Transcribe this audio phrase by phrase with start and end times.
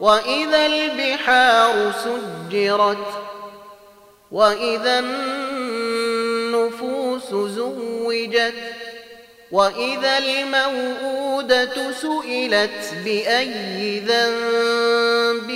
[0.00, 3.06] وإذا البحار سجرت
[4.32, 4.98] وإذا
[6.54, 8.54] النفوس زوجت
[9.52, 15.50] وإذا الموءودة سئلت بأي ذنب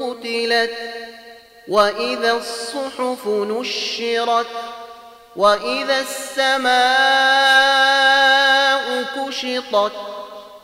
[0.00, 0.70] قتلت
[1.68, 4.46] وإذا الصحف نشرت
[5.36, 6.76] وإذا السماء
[9.16, 10.15] كشطت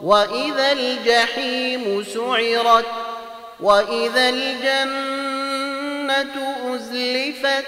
[0.02, 2.86] وإذا الجحيم سعرت
[3.60, 5.62] وإذا الجنة
[6.74, 7.64] أزلفت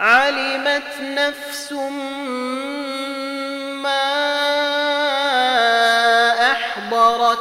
[0.00, 1.72] علمت نفس
[3.82, 4.12] ما
[6.52, 7.38] أحضرت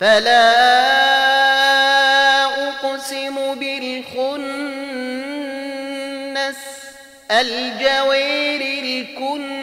[0.00, 0.52] فلا
[2.68, 4.52] أقسم بالخنس
[7.30, 9.62] الجوير الكنس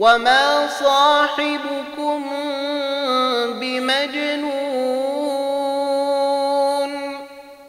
[0.00, 2.24] وما صاحبكم
[3.60, 4.60] بمجنون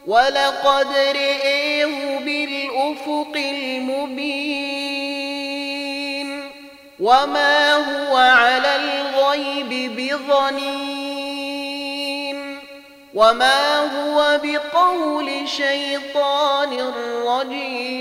[0.07, 4.71] ولقد رئيه بالأفق المبين
[6.99, 11.41] وما هو على الغيب بظنين
[13.13, 16.93] وما هو بقول شيطان
[17.27, 18.00] رجيم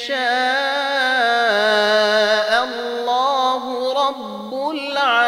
[0.00, 0.20] يشاء
[2.64, 3.62] الله
[4.08, 5.19] رب العالمين.